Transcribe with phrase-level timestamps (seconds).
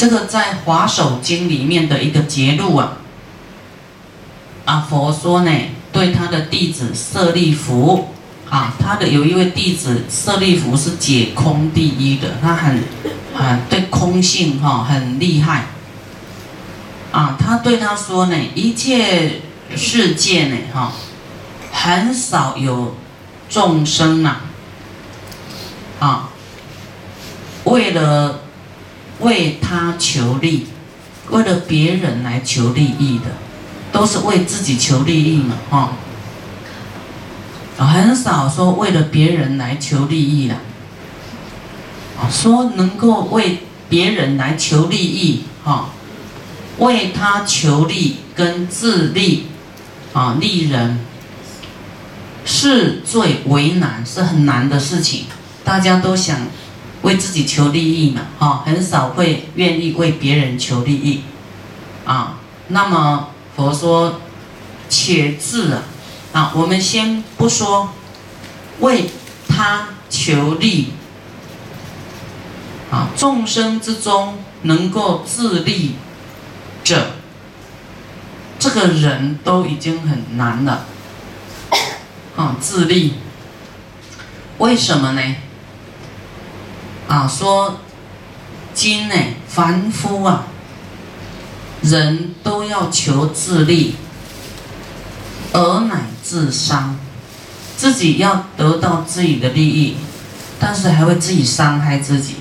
[0.00, 2.96] 这个在《华首经》里面的一个节录啊，
[4.64, 5.50] 啊，佛说呢，
[5.92, 8.08] 对他的弟子舍利弗，
[8.48, 12.82] 啊，他的有一位弟子舍利弗是解空第一的，他很，
[13.36, 15.66] 啊，对空性哈很厉害，
[17.12, 19.42] 啊，他对他说呢，一切
[19.76, 20.94] 世界呢，哈，
[21.72, 22.96] 很少有
[23.50, 24.36] 众生呐，
[25.98, 26.30] 啊，
[27.64, 28.44] 为了。
[29.20, 30.66] 为他求利，
[31.30, 33.26] 为了别人来求利益的，
[33.92, 35.92] 都是为自己求利益嘛，哈。
[37.78, 40.54] 很少说为了别人来求利益的，
[42.18, 45.90] 啊，说能够为别人来求利益，哈，
[46.78, 49.46] 为他求利跟自利，
[50.12, 51.00] 啊，利人
[52.44, 55.24] 是最为难，是很难的事情，
[55.64, 56.38] 大家都想。
[57.02, 61.22] 为自己求利益嘛，哈，很少会愿意为别人求利益，
[62.04, 64.20] 啊，那么佛说，
[64.88, 65.82] 且自啊，
[66.32, 67.90] 啊，我们先不说
[68.80, 69.10] 为
[69.48, 70.92] 他求利，
[72.90, 75.94] 啊，众生之中能够自利
[76.84, 77.12] 者，
[78.58, 80.84] 这个人都已经很难了，
[82.36, 83.14] 啊，自利，
[84.58, 85.36] 为什么呢？
[87.10, 87.80] 啊，说
[88.72, 89.14] 今呢，
[89.48, 90.44] 凡夫啊，
[91.82, 93.96] 人都要求自利，
[95.52, 96.96] 而乃自伤，
[97.76, 99.96] 自己要得到自己的利益，
[100.60, 102.36] 但是还会自己伤害自己，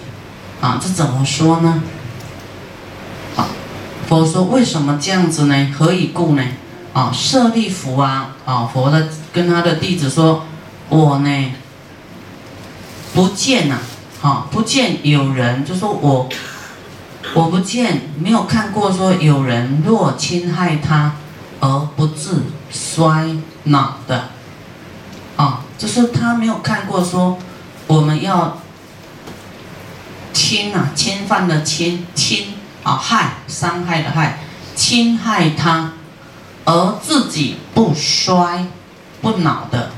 [0.61, 1.81] 啊，这怎么说呢？
[3.36, 3.48] 啊，
[4.08, 5.73] 佛说为什么这样子呢？
[5.76, 6.44] 何以故呢？
[6.94, 10.45] 啊，舍利弗啊，啊，佛的跟他的弟子说，
[10.89, 11.54] 我呢，
[13.16, 13.80] 不见呐。
[14.22, 16.28] 啊，不见有人就说我，
[17.34, 21.16] 我不见没有看过说有人若侵害他
[21.61, 24.28] 而不自衰老的，
[25.38, 27.38] 啊，就是他没有看过说
[27.88, 28.58] 我们要
[30.33, 34.39] 侵啊，侵犯的侵侵啊害伤害的害，
[34.76, 35.93] 侵害他
[36.66, 38.66] 而自己不衰
[39.22, 39.92] 不老的。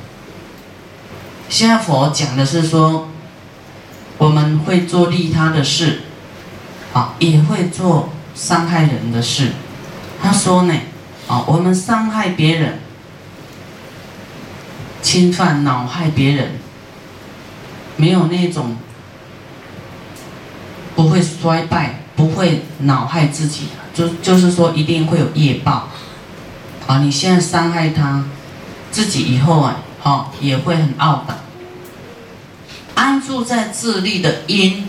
[1.50, 3.08] 现在佛讲的是说。
[4.22, 6.02] 我们会做利他的事，
[6.94, 9.54] 啊，也会做伤害人的事。
[10.22, 10.76] 他说呢，
[11.28, 12.82] 啊，我们伤害别人、
[15.02, 16.52] 侵犯、恼害别人，
[17.98, 18.78] 没有那种
[20.96, 25.88] 不会衰败、不会恼害自己，就就是说一定会有业报。
[26.86, 28.24] 啊，你现在伤害他，
[28.92, 31.34] 自己以后啊，好也会很懊恼。
[33.02, 34.88] 安住在自利的因，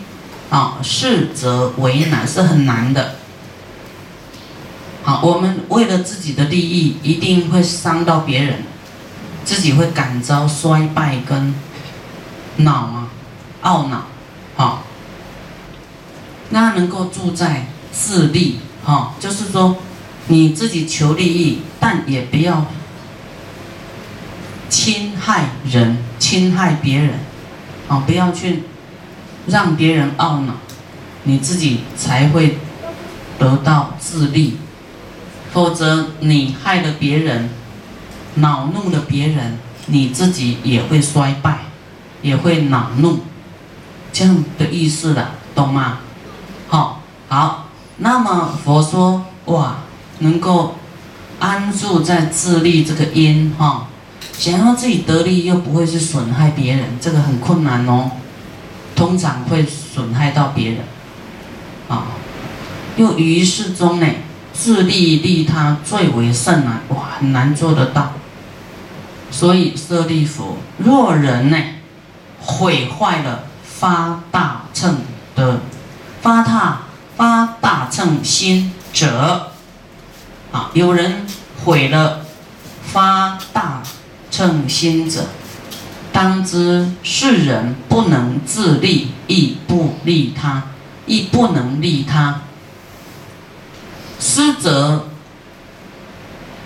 [0.51, 3.15] 啊，是则为难，是很难的。
[5.03, 8.65] 好，我们为了自己的利益，一定会伤到别人，
[9.47, 11.55] 自己会感遭衰败跟
[12.57, 13.09] 恼啊，
[13.63, 14.03] 懊恼，
[14.57, 14.85] 好。
[16.51, 19.79] 那能够住在自利，哈，就是说
[20.27, 22.67] 你自己求利益，但也不要
[24.69, 27.32] 侵害人，侵害别人。
[27.89, 28.63] 啊，不要去
[29.47, 30.55] 让别人懊恼，
[31.25, 32.59] 你自己才会
[33.39, 34.59] 得到自利。
[35.53, 37.51] 否则，你害了别人，
[38.37, 41.59] 恼怒了别人，你自己也会衰败，
[42.23, 43.21] 也会恼怒，
[44.13, 45.99] 这样的意思的，懂吗？
[46.69, 47.69] 好，好。
[47.99, 49.77] 那么佛说，哇，
[50.21, 50.77] 能够
[51.39, 53.89] 安住在自利这个因，哈。
[54.39, 58.11] 想要自己得利又不会去损害别人，这个很困难哦。
[58.95, 60.81] 通常会损害到别人，
[61.89, 62.09] 啊，
[62.97, 64.07] 又于世中呢，
[64.53, 68.13] 自利利他最为甚难，哇，很难做得到。
[69.31, 71.57] 所以舍利弗，若人呢，
[72.39, 74.99] 毁坏了发大乘
[75.35, 75.61] 的
[76.21, 76.83] 发大
[77.17, 79.53] 发大乘心者，
[80.53, 81.27] 啊，有人
[81.65, 82.21] 毁了
[82.83, 83.83] 发大。
[84.33, 85.27] 称心者，
[86.11, 90.63] 当知世人不能自利，亦不利他，
[91.05, 92.41] 亦不能利他。
[94.19, 95.09] 师则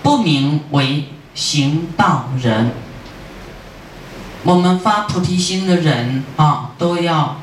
[0.03, 2.71] 不名为行道人。
[4.45, 7.41] 我们发菩提心的人啊，都要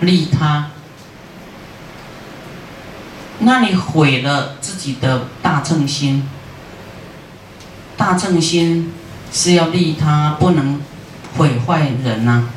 [0.00, 0.70] 利他。
[3.38, 6.28] 那你毁了自己的大乘心，
[7.96, 8.92] 大乘心。
[9.32, 10.80] 是要利他，不能
[11.36, 12.48] 毁坏人呐。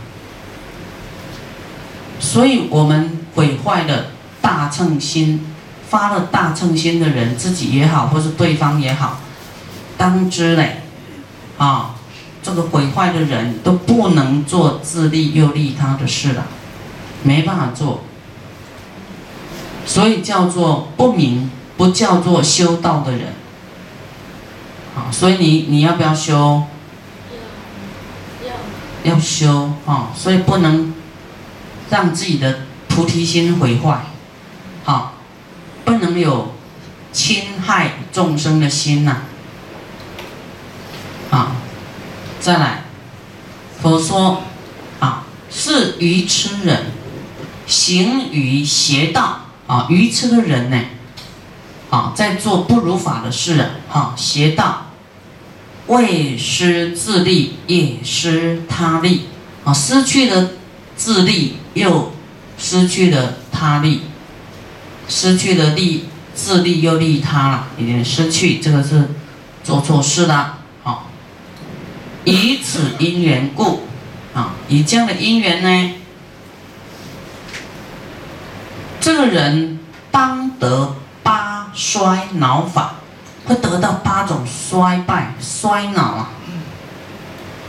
[2.20, 4.06] 所以我们毁坏了
[4.42, 5.46] 大乘心，
[5.90, 9.20] 发了大乘心的人，自己也好，或是对方也好，
[9.98, 10.84] 当知嘞，
[11.58, 11.96] 啊，
[12.42, 16.46] 这个毁坏的人都不能做自利又利他的事了，
[17.24, 18.04] 没办法做，
[19.86, 23.43] 所以叫做不明，不叫做修道的人。
[24.96, 26.64] 啊，所以你你要不要修？
[29.04, 30.94] 要要修啊，所以不能
[31.90, 34.06] 让自己的菩提心毁坏，
[34.84, 35.14] 好，
[35.84, 36.54] 不能有
[37.12, 39.24] 侵害众生的心呐。
[41.32, 41.54] 啊，
[42.40, 42.84] 再来，
[43.82, 44.44] 佛说
[45.00, 46.92] 啊，是愚痴人
[47.66, 50.80] 行于邪道啊，愚痴的人呢。
[51.90, 54.83] 啊，在做不如法的事，哈，邪道，
[55.88, 59.24] 为失自利，也失他利，
[59.64, 60.52] 啊，失去了
[60.96, 62.14] 自利，又
[62.58, 64.02] 失去了他利，
[65.08, 69.10] 失去了利自利又利他了，已经失去，这个是
[69.64, 71.10] 做错事了，好，
[72.24, 73.82] 以此因缘故，
[74.34, 75.94] 啊，以这样的因缘呢，
[79.00, 79.80] 这个人
[80.12, 81.52] 当得八。
[81.76, 82.93] 衰老法
[83.46, 86.30] 会得到八种衰败、衰老啊，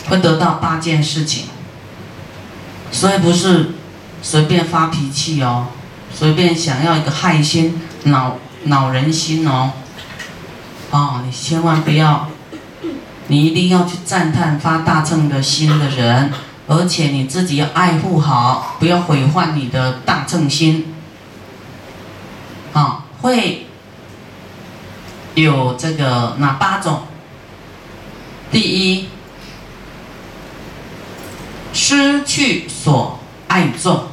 [0.09, 1.47] 会得到八件事情，
[2.93, 3.73] 所以不是
[4.23, 5.67] 随便发脾气哦，
[6.15, 9.73] 随便想要一个害心、恼恼人心哦，
[10.91, 12.29] 哦，你千万不要，
[13.26, 16.32] 你一定要去赞叹发大乘的心的人，
[16.69, 20.94] 而且你自己要爱护好，不要毁坏你的大乘心，
[22.73, 23.67] 啊，会。
[25.35, 27.03] 有这个哪八种？
[28.53, 29.09] 第一，
[31.73, 34.05] 失去所爱重，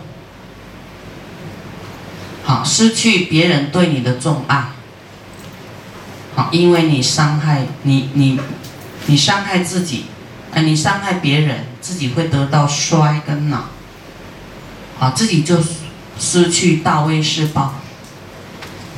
[2.43, 4.69] 好，失去别人对你的重爱，
[6.35, 8.39] 好，因为你伤害你你
[9.05, 10.05] 你伤害自己，
[10.53, 13.65] 哎，你伤害别人，自己会得到衰跟恼，
[14.97, 15.57] 好，自己就
[16.17, 17.75] 失去大威势报，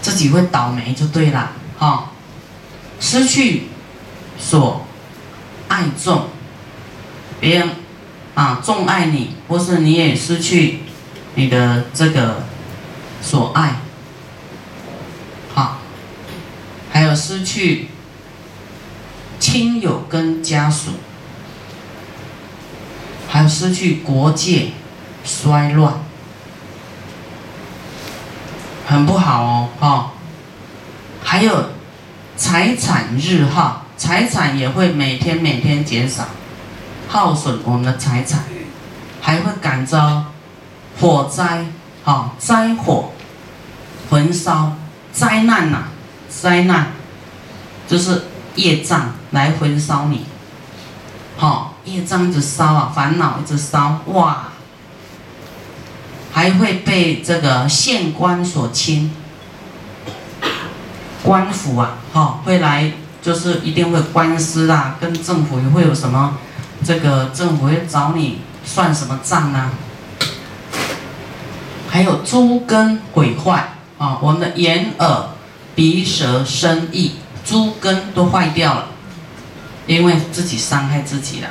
[0.01, 2.11] 自己会倒霉就对了，哈。
[3.05, 3.63] 失去
[4.39, 4.87] 所
[5.67, 6.27] 爱重，
[7.41, 7.69] 别人
[8.33, 10.79] 啊重爱你，或是你也失去
[11.35, 12.43] 你的这个
[13.21, 13.81] 所爱，
[15.53, 15.79] 好，
[16.93, 17.89] 还有失去
[19.37, 20.91] 亲友跟家属，
[23.27, 24.71] 还有失去国界
[25.25, 25.95] 衰乱，
[28.87, 30.13] 很不好哦，哈，
[31.21, 31.73] 还有。
[32.35, 36.25] 财产日耗，财产也会每天每天减少，
[37.07, 38.43] 耗损我们的财产，
[39.21, 40.25] 还会感召
[40.99, 41.65] 火灾，
[42.03, 43.11] 哈灾火，
[44.09, 44.75] 焚烧
[45.11, 45.83] 灾难呐，
[46.27, 46.87] 灾难，
[47.87, 48.23] 就是
[48.55, 50.25] 业障来焚烧你，
[51.37, 54.47] 好业障一直烧啊，烦恼一直烧，哇，
[56.31, 59.13] 还会被这个县官所侵。
[61.23, 62.91] 官府啊，哈，会来，
[63.21, 66.37] 就是一定会官司啊，跟政府也会有什么，
[66.83, 69.71] 这个政府会找你算什么账呢？
[71.89, 75.29] 还有诸根毁坏啊，我们的眼、耳、
[75.75, 77.13] 鼻、舌、身、意，
[77.45, 78.87] 诸根都坏掉了，
[79.87, 81.47] 因为自己伤害自己了，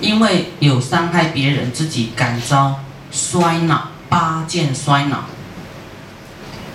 [0.00, 2.76] 因为有伤害别人，自己感遭
[3.10, 5.18] 衰老，八件衰老，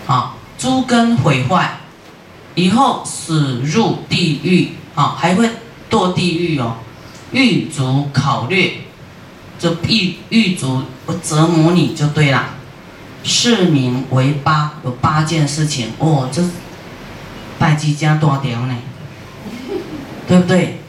[0.06, 1.78] 好，诸根毁坏。
[2.60, 5.50] 以后死入地狱，啊，还会
[5.89, 6.75] 堕地狱哦。
[7.32, 8.82] 狱卒考虑，
[9.58, 10.84] 这狱狱卒
[11.24, 12.50] 折磨你就对了。
[13.24, 16.28] 市名为八，有八件事情哦。
[16.32, 16.42] 这
[17.58, 18.75] 拜几家多条呢？
[20.28, 20.80] 对不对？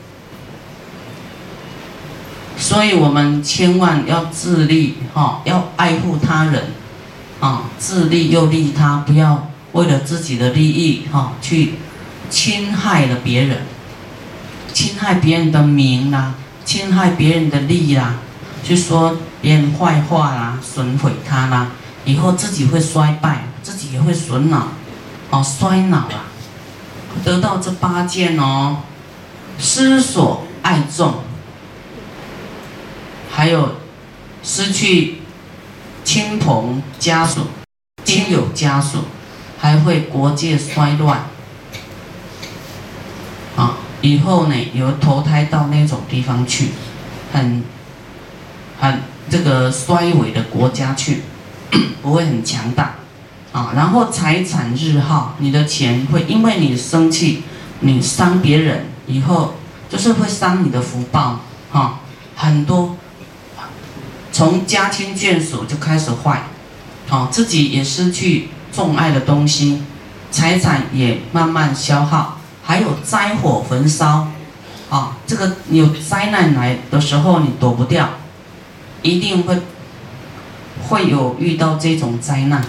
[2.57, 6.73] 所以我们千万要自立，哈，要爱护他人，
[7.41, 9.50] 啊，自立又利他，不要。
[9.73, 11.75] 为了自己的利益，哈，去
[12.29, 13.63] 侵害了别人，
[14.73, 16.35] 侵害别人的名啦，
[16.65, 18.17] 侵害别人的利啦，
[18.65, 21.69] 去说别人坏话啦，损毁他啦，
[22.05, 24.69] 以后自己会衰败，自己也会损恼，
[25.31, 26.25] 哦，衰老啊，
[27.25, 28.79] 得到这八件哦，
[29.59, 31.23] 失所爱众，
[33.31, 33.77] 还有
[34.43, 35.19] 失去
[36.03, 37.43] 亲朋家属、
[38.05, 38.99] 亲友家属。
[39.61, 41.27] 还会国界衰乱，
[43.57, 46.71] 啊，以后呢有投胎到那种地方去，
[47.31, 47.63] 很，
[48.81, 51.21] 很这个衰微的国家去，
[52.01, 52.95] 不会很强大，
[53.53, 57.43] 啊，然后财产日耗，你的钱会因为你生气，
[57.81, 59.57] 你伤别人以后，
[59.91, 61.41] 就是会伤你的福报，
[61.71, 62.01] 哈，
[62.35, 62.97] 很多，
[64.33, 66.45] 从家亲眷属就开始坏，
[67.11, 69.83] 啊，自己也失去重爱的东西，
[70.31, 74.29] 财产也慢慢消耗，还有灾火焚烧，
[74.89, 78.09] 啊，这个有灾难来的时候你躲不掉，
[79.03, 79.59] 一定会，
[80.89, 82.65] 会有遇到这种灾难。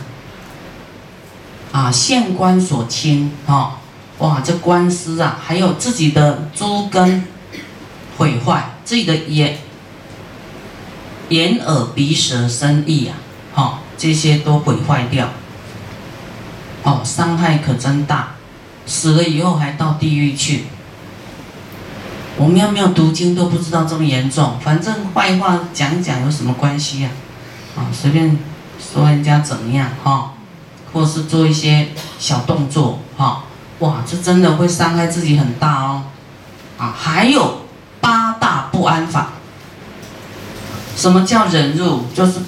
[1.71, 3.77] 啊，县官所侵，啊，
[4.17, 7.23] 哇，这官司啊，还有自己的诸根
[8.17, 9.59] 毁坏，自己的眼、
[11.29, 13.15] 眼耳鼻舌身意啊，
[13.53, 15.29] 哈，这些都毁坏掉，
[16.83, 18.29] 哦，伤害可真大，
[18.85, 20.65] 死了以后还到地狱去。
[22.37, 27.09] 我们要没有读经都不知道这么严重，反正坏话讲讲有什么关系呀？
[27.75, 28.37] 啊，随便
[28.79, 30.33] 说人家怎么样，哈。
[30.93, 31.87] 或是做一些
[32.19, 33.45] 小动作，哈，
[33.79, 36.03] 哇，这真的会伤害自己很大哦，
[36.77, 37.61] 啊，还有
[38.01, 39.29] 八大不安法。
[40.97, 42.07] 什么叫忍辱？
[42.13, 42.41] 就是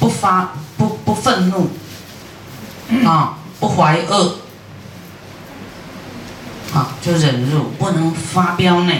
[0.00, 1.68] 不发不不愤怒，
[3.04, 4.36] 啊，不怀恶，
[6.74, 8.92] 啊，就忍辱，不能发飙呢。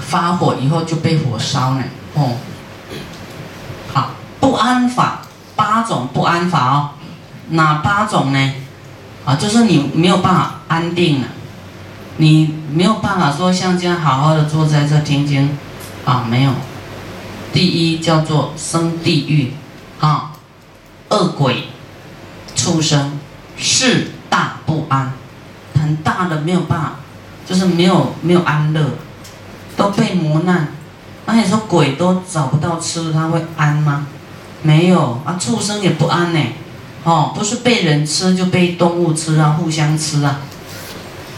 [0.00, 1.84] 发火以后就被火烧呢，
[2.14, 2.36] 哦，
[3.92, 4.10] 好，
[4.40, 5.22] 不安法。
[5.56, 6.90] 八种不安法哦，
[7.48, 8.54] 哪八种呢？
[9.24, 11.28] 啊，就是你没有办法安定了，
[12.18, 15.56] 你没有办法说像这样好好的坐在这听经，
[16.04, 16.52] 啊，没有。
[17.54, 19.54] 第一叫做生地狱，
[19.98, 20.32] 啊，
[21.08, 21.68] 恶鬼、
[22.66, 23.12] 畜生，
[23.56, 25.12] 是大不安，
[25.80, 26.92] 很大的没有办法，
[27.46, 28.84] 就是没有没有安乐，
[29.76, 30.66] 都被磨难。
[31.26, 34.08] 那你说鬼都找不到吃的，他会安吗？
[34.62, 36.40] 没有啊，畜生也不安呢，
[37.04, 40.40] 哦，不是被人吃就被动物吃啊，互相吃啊，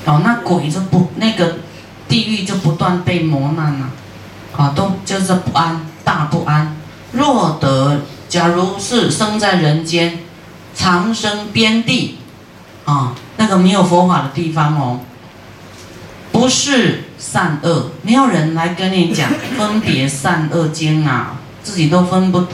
[0.06, 1.58] 哦，那鬼就不那个
[2.08, 3.90] 地狱就不断被磨难了，
[4.56, 6.74] 啊，都就是不安，大不安。
[7.12, 10.20] 若得，假如是生在人间，
[10.78, 12.16] 长生边地，
[12.86, 15.00] 啊，那个没有佛法的地方哦，
[16.32, 22.46] 不是善恶，没有人来跟你讲分别善恶经啊，自己都分不。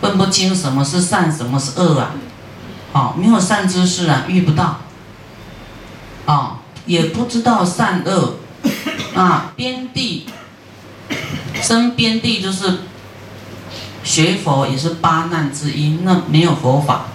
[0.00, 2.12] 分不清什么是善，什么是恶啊？
[2.90, 4.78] 好，没有善知识啊，遇不到。
[6.24, 8.36] 啊，也不知道善恶。
[9.14, 10.24] 啊，边地
[11.60, 12.78] 生边地就是
[14.02, 15.98] 学佛也是八难之一。
[16.02, 17.08] 那没有佛法，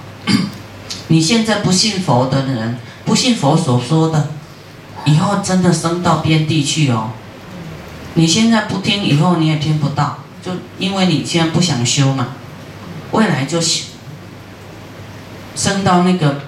[1.07, 4.29] 你现在不信佛的人，不信佛所说的，
[5.05, 7.11] 以后真的升到边地去哦。
[8.15, 12.29] 你现在不听，以后你也听不到，就因为你现在不想修嘛。
[13.11, 13.61] 未来就
[15.55, 16.41] 升到那个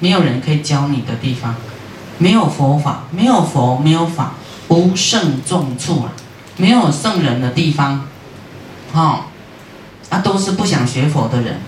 [0.00, 1.54] 没有人可以教你的地方，
[2.18, 4.32] 没有佛法，没有佛，没有法，
[4.68, 6.12] 无圣众处啊，
[6.56, 8.08] 没有圣人的地方，
[8.92, 9.26] 哈，
[10.08, 11.60] 啊，都是不想学佛的人。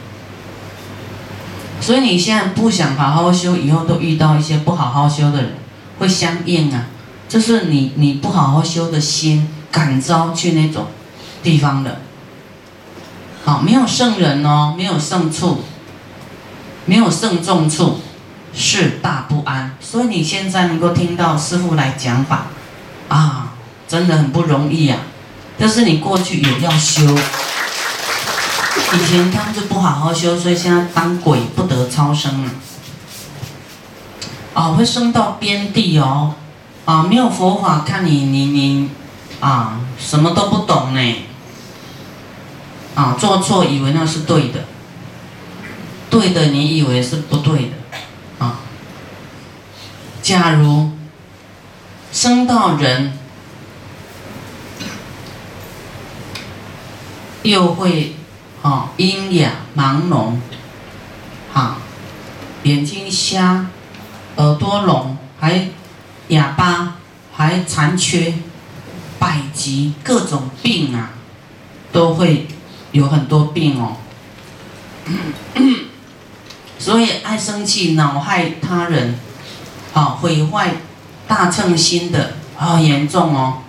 [1.84, 5.52] 所以你现在不想好好修，以后都遇到一些不好好修的人，
[5.98, 6.86] 会相应啊，
[7.28, 10.86] 就是你你不好好修的心感召去那种
[11.42, 12.00] 地方的。
[13.44, 15.62] 好，没有圣人哦，没有圣处，
[16.86, 18.00] 没有圣众处，
[18.54, 19.76] 事大不安。
[19.78, 22.46] 所以你现在能够听到师傅来讲法，
[23.08, 23.52] 啊，
[23.86, 24.96] 真的很不容易呀。
[25.58, 27.14] 但是你过去也要修，
[28.94, 32.50] 以前他们就不好好修，所以现在当鬼不得超生了。
[34.54, 36.34] 啊，会升到边地哦，
[36.84, 38.90] 啊，没有佛法，看你你你，
[39.40, 41.16] 啊，什么都不懂呢。
[42.94, 44.64] 啊，做错以为那是对的，
[46.08, 47.72] 对的你以为是不对的，
[48.38, 48.60] 啊。
[50.22, 50.92] 假如
[52.12, 53.18] 生到人，
[57.42, 58.14] 又会
[58.64, 60.40] 哦阴哑盲聋，
[61.52, 61.76] 啊
[62.64, 63.66] 眼睛瞎，
[64.36, 65.68] 耳朵聋，还
[66.28, 66.96] 哑巴，
[67.32, 68.34] 还残缺，
[69.18, 71.10] 百疾各种病啊，
[71.92, 72.48] 都会。
[72.94, 73.96] 有很多病哦，
[76.78, 79.18] 所以爱生气、恼害他人，
[79.92, 80.76] 好毁坏
[81.26, 83.64] 大乘心的，好严重哦，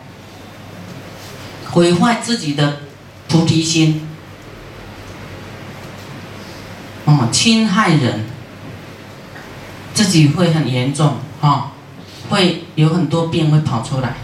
[1.71, 2.81] 毁坏自己的
[3.27, 4.04] 菩提心，
[7.32, 8.25] 侵害人，
[9.94, 11.72] 自己会很严重，哈，
[12.29, 14.15] 会有很多病会跑出来，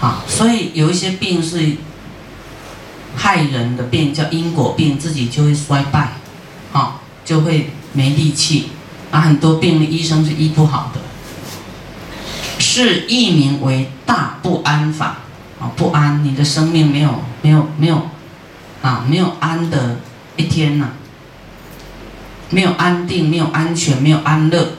[0.00, 1.76] 好，所以有一些病是。
[3.14, 6.14] 害人的病叫因果病，自己就会衰败，
[6.72, 8.70] 好，就会没力气，
[9.10, 11.00] 啊，很多病的医生是医不好的。
[12.58, 15.18] 是译名为大不安法，
[15.60, 18.08] 啊，不安，你的生命没有没有没有，
[18.80, 20.00] 啊，没有安的
[20.36, 20.88] 一天呐，
[22.52, 24.74] 没有安定，没有安全，没有安乐，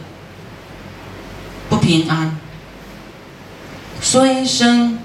[1.69, 2.37] 不平安。
[3.99, 4.99] 虽生，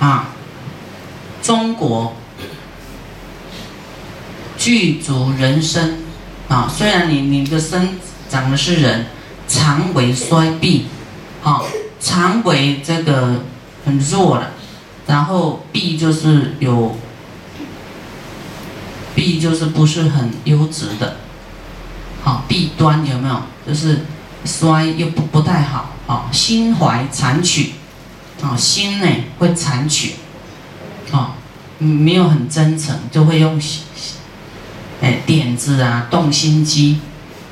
[0.00, 0.34] 啊，
[1.42, 2.14] 中国
[4.58, 6.02] 具足人生，
[6.48, 9.06] 啊，虽然你你的生长的是人。
[9.48, 10.86] 肠胃衰闭，
[11.42, 11.66] 好，
[12.00, 13.42] 肠胃这个
[13.84, 14.52] 很弱了，
[15.06, 16.96] 然后闭就是有，
[19.22, 21.18] 弊就是不是很优质的，
[22.24, 23.40] 好，弊端有没有？
[23.64, 24.04] 就是
[24.44, 27.74] 衰又不不太好，好，心怀残曲，
[28.42, 29.06] 啊，心呢
[29.38, 30.14] 会残曲，
[31.12, 31.36] 啊，
[31.78, 33.62] 没有很真诚，就会用，
[35.00, 36.98] 哎，点子啊，动心机，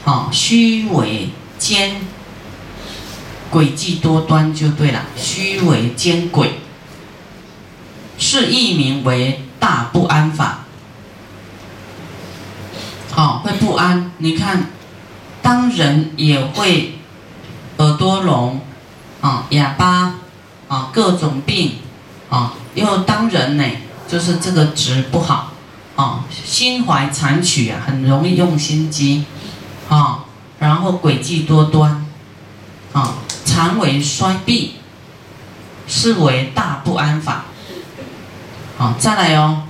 [0.02, 1.28] 好，虚伪。
[1.60, 1.96] 奸
[3.52, 6.52] 诡计多端就对了，虚伪奸诡
[8.16, 10.64] 是译名为大不安法。
[13.20, 14.10] 哦，会不安。
[14.16, 14.70] 你看，
[15.42, 16.98] 当人也会
[17.76, 18.58] 耳朵聋
[19.20, 20.14] 啊，哑巴
[20.68, 21.72] 啊，各种病
[22.30, 23.64] 啊，因为当人呢，
[24.08, 25.52] 就是这个值不好
[25.96, 29.26] 啊，心怀残曲啊，很容易用心机
[29.90, 30.24] 啊。
[30.58, 32.06] 然后诡计多端，
[32.94, 34.76] 啊，肠为衰闭，
[35.86, 37.44] 是为大不安法。
[38.78, 39.64] 好，再来哦，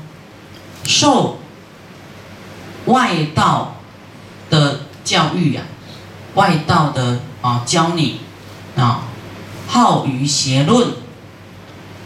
[0.84, 1.40] 受
[2.86, 3.76] 外道
[4.48, 5.62] 的教育呀，
[6.34, 8.20] 外道的啊教你
[8.76, 9.04] 啊，
[9.66, 10.88] 好于邪论，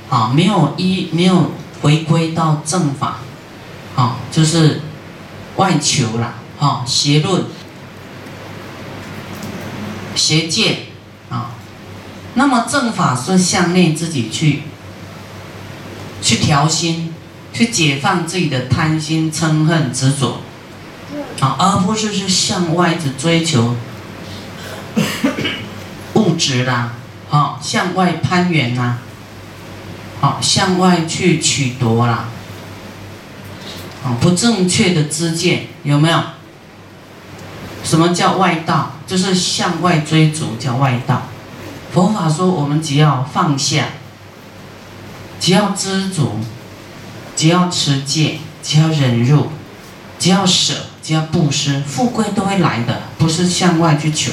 [0.09, 1.53] 啊，没有一没有
[1.83, 3.19] 回归到正法，
[3.97, 4.81] 啊，就是
[5.57, 7.45] 外求啦，啊，邪论。
[10.17, 10.79] 邪见
[11.29, 11.51] 啊，
[12.35, 14.63] 那么正法是向内自己去，
[16.23, 17.13] 去调心，
[17.53, 20.39] 去解放自己的贪心、嗔恨、执着，
[21.45, 23.77] 啊，而不是去向外去追求
[26.15, 26.93] 物质啦，
[27.29, 28.99] 好，向外攀援啦，
[30.23, 32.25] 好，向外去取夺啦，
[34.03, 36.19] 啊，不正确的知见有没有？
[37.85, 38.93] 什么叫外道？
[39.07, 41.25] 就是向外追逐叫外道。
[41.93, 43.89] 佛法说，我们只要放下，
[45.39, 46.41] 只要知足，
[47.37, 49.51] 只要持戒，只要忍辱，
[50.19, 50.75] 只要舍，
[51.05, 54.33] 只要布施，富贵都会来的，不是向外去求。